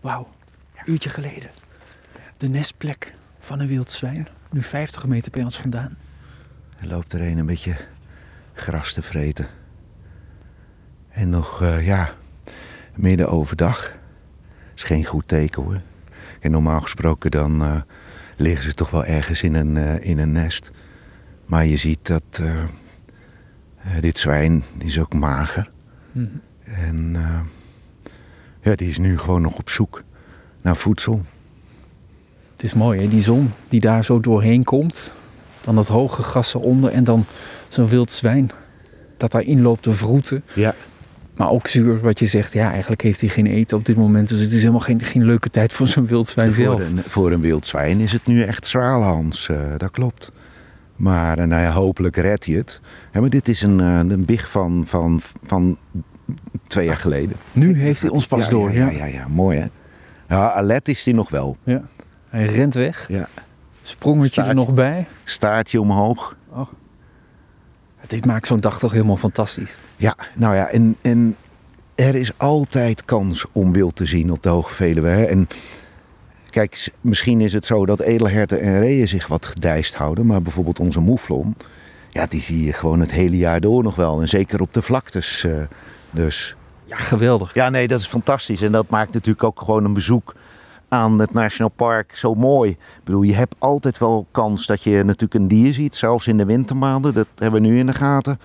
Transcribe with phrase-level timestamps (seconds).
[0.00, 0.28] Wauw,
[0.84, 1.50] uurtje geleden.
[2.36, 4.26] De nestplek van een wild zwijn.
[4.50, 5.96] Nu 50 meter bij ons vandaan.
[6.78, 7.76] Er loopt er een een beetje
[8.52, 9.46] gras te vreten.
[11.08, 12.14] En nog, eh, ja,
[12.94, 13.92] midden overdag.
[14.74, 15.80] Is geen goed teken hoor.
[16.40, 17.80] En normaal gesproken dan eh,
[18.36, 20.70] liggen ze toch wel ergens in een, eh, in een nest.
[21.46, 22.42] Maar je ziet dat
[24.00, 25.70] dit zwijn die is ook mager.
[26.12, 26.26] Mhm.
[26.62, 27.16] En
[28.68, 30.02] ja, die is nu gewoon nog op zoek
[30.62, 31.22] naar voedsel.
[32.52, 35.12] Het is mooi hè, die zon die daar zo doorheen komt.
[35.60, 37.24] Dan dat hoge gras eronder en dan
[37.68, 38.50] zo'n wild zwijn
[39.16, 40.42] dat daarin loopt te vroeten.
[40.52, 40.74] Ja.
[41.36, 44.28] Maar ook zuur wat je zegt, ja eigenlijk heeft hij geen eten op dit moment.
[44.28, 46.80] Dus het is helemaal geen, geen leuke tijd voor zo'n wild zwijn zelf.
[46.80, 50.30] Voor een, voor een wild zwijn is het nu echt zwaalhans, eh, dat klopt.
[50.96, 52.80] Maar eh, nou ja, hopelijk redt hij het.
[53.12, 55.78] Maar dit is een, eh, een big van, van, van
[56.66, 57.36] twee jaar geleden.
[57.52, 58.72] Nu heeft hij ons pas ja, door.
[58.72, 59.66] Ja, ja, ja, mooi hè.
[60.28, 61.56] Ja, alert is hij nog wel.
[61.62, 61.82] Ja.
[62.28, 63.08] Hij rent weg.
[63.08, 63.28] Ja.
[63.82, 65.06] Sprongetje er nog bij.
[65.24, 66.36] Staartje omhoog.
[68.06, 69.78] Dit maakt zo'n dag toch helemaal fantastisch.
[69.96, 71.36] Ja, nou ja, en, en
[71.94, 75.08] er is altijd kans om wild te zien op de Hoge Veluwe.
[75.08, 75.24] Hè.
[75.24, 75.48] En
[76.50, 80.26] kijk, misschien is het zo dat edelherten en reeën zich wat gedijst houden.
[80.26, 81.56] Maar bijvoorbeeld onze moeflon,
[82.10, 84.20] ja, die zie je gewoon het hele jaar door nog wel.
[84.20, 85.44] En zeker op de vlaktes.
[85.44, 85.52] eh,
[86.10, 87.54] dus Ja, geweldig.
[87.54, 88.62] ja, nee, dat is fantastisch.
[88.62, 90.34] En dat maakt natuurlijk ook gewoon een bezoek
[90.88, 92.70] aan het National Park zo mooi.
[92.70, 96.36] Ik bedoel, je hebt altijd wel kans dat je natuurlijk een dier ziet, zelfs in
[96.36, 97.14] de wintermaanden.
[97.14, 98.40] Dat hebben we nu in de gaten.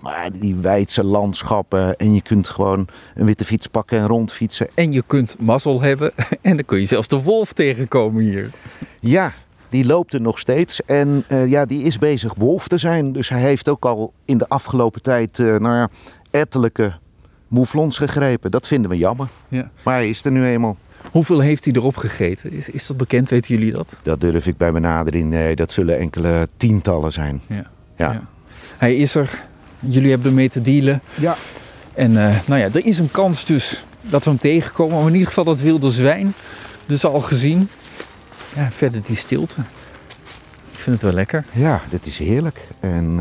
[0.00, 4.68] Maar die wijdse landschappen en je kunt gewoon een witte fiets pakken en rondfietsen.
[4.74, 8.50] En je kunt mazzel hebben en dan kun je zelfs de wolf tegenkomen hier.
[9.00, 9.32] Ja,
[9.70, 10.84] die loopt er nog steeds.
[10.84, 13.12] En eh, ja, die is bezig wolf te zijn.
[13.12, 15.88] Dus hij heeft ook al in de afgelopen tijd eh nou ja,
[16.30, 16.92] ettelijke
[17.48, 18.50] mouflons gegrepen.
[18.50, 19.28] Dat vinden we jammer.
[19.48, 19.70] Ja.
[19.82, 20.76] Maar hij is er nu eenmaal.
[21.10, 22.52] Hoeveel heeft hij erop gegeten?
[22.52, 23.28] Is, is dat bekend?
[23.28, 23.98] Weten jullie dat?
[24.02, 25.30] Dat durf ik bij benadering.
[25.30, 27.40] Nee, dat zullen enkele tientallen zijn.
[27.46, 27.66] Ja.
[27.96, 28.12] Ja.
[28.12, 28.28] Ja.
[28.76, 29.42] Hij is er.
[29.80, 31.00] Jullie hebben ermee te dealen.
[31.14, 31.36] Ja.
[31.94, 34.96] En eh, nou ja, er is een kans dus dat we hem tegenkomen.
[34.96, 36.34] Maar in ieder geval dat wilde zwijn.
[36.86, 37.68] Dus al gezien.
[38.54, 39.60] Ja, verder die stilte.
[40.72, 41.44] Ik vind het wel lekker.
[41.52, 42.68] Ja, dit is heerlijk.
[42.80, 43.18] En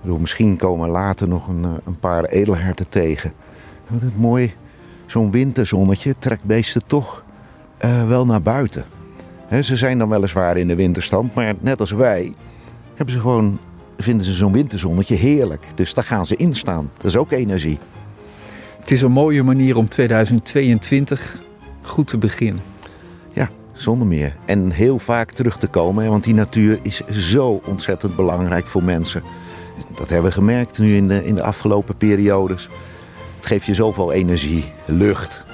[0.00, 3.32] ik bedoel, misschien komen later nog een, eh, een paar edelherten tegen.
[3.86, 4.54] Wat het mooi,
[5.06, 7.24] zo'n winterzonnetje trekt beesten toch
[7.78, 8.84] eh, wel naar buiten.
[9.60, 12.32] Ze zijn dan weliswaar in de winterstand, maar net als wij
[12.94, 13.58] hebben ze gewoon,
[13.98, 15.66] vinden ze zo'n winterzonnetje heerlijk.
[15.74, 16.90] Dus daar gaan ze in staan.
[16.96, 17.78] Dat is ook energie.
[18.80, 21.42] Het is een mooie manier om 2022
[21.82, 22.62] goed te beginnen.
[23.80, 24.36] Zonder meer.
[24.44, 29.22] En heel vaak terug te komen, want die natuur is zo ontzettend belangrijk voor mensen.
[29.94, 32.68] Dat hebben we gemerkt nu in de, in de afgelopen periodes.
[33.36, 35.44] Het geeft je zoveel energie, lucht,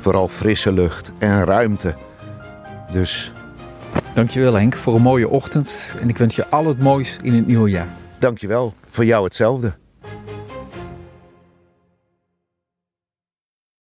[0.00, 1.94] vooral frisse lucht en ruimte.
[2.90, 3.32] Dus
[4.14, 5.94] Dankjewel Henk voor een mooie ochtend.
[6.00, 7.88] En ik wens je al het moois in het nieuwe jaar.
[8.18, 9.72] dankjewel, voor jou hetzelfde.